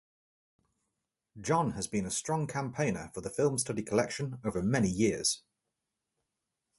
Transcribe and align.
John 1.39 1.73
has 1.73 1.85
been 1.87 2.07
a 2.07 2.09
strong 2.09 2.47
campaigner 2.47 3.11
for 3.13 3.21
the 3.21 3.29
Film 3.29 3.59
Study 3.59 3.83
Collection 3.83 4.39
over 4.43 4.63
many 4.63 4.89
years. 4.89 5.43